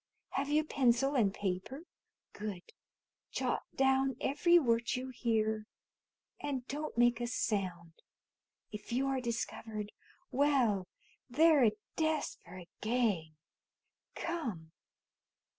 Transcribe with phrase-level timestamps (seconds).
[0.29, 1.81] Have you pencil and paper?
[2.33, 2.63] Good!
[3.31, 5.67] Jot down every word you hear.
[6.39, 7.93] And don't make a sound.
[8.71, 9.91] If you are discovered
[10.31, 10.87] well,
[11.29, 13.35] they're a desperate gang.
[14.15, 14.71] Come!"